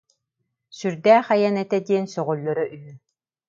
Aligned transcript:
Сүрдээх 0.77 1.25
айан 1.35 1.55
этэ 1.63 1.77
диэн 1.87 2.05
сөҕөллөрө 2.13 2.65
үһү 2.75 2.91